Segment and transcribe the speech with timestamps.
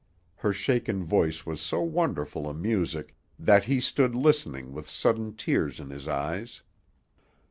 [0.37, 5.79] Her shaken voice was so wonderful a music that he stood listening with sudden tears
[5.79, 6.63] in his eyes.